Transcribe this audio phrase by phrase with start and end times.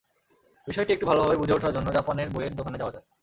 [0.67, 3.05] বিষয়টি একটু ভালোভাবে বুঝে ওঠার জন্য জাপানের বইয়ের দোকানে যাওয়া যাক।